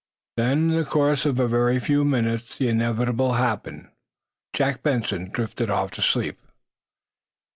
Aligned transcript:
Then, 0.35 0.71
in 0.71 0.77
the 0.79 0.83
course 0.83 1.27
of 1.27 1.39
a 1.39 1.47
very 1.47 1.77
few 1.77 2.03
minutes, 2.03 2.57
the 2.57 2.67
inevitable 2.69 3.33
happened. 3.33 3.91
Jack 4.51 4.81
Benson 4.81 5.29
drifted 5.29 5.69
off 5.69 5.91
into 5.91 6.01
sleep. 6.01 6.39